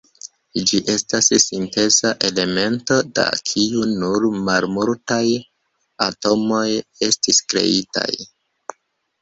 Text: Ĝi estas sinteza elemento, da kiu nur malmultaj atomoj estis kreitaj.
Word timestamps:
Ĝi 0.69 0.77
estas 0.93 1.27
sinteza 1.41 2.13
elemento, 2.29 2.97
da 3.19 3.25
kiu 3.51 3.85
nur 3.91 4.27
malmultaj 4.49 5.21
atomoj 6.09 6.65
estis 7.11 7.45
kreitaj. 7.55 8.11